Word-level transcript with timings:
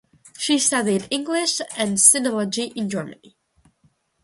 She 0.35 0.57
studied 0.57 1.07
English 1.11 1.61
and 1.77 1.97
sinology 1.97 2.75
in 2.75 2.89
Germany. 2.89 3.37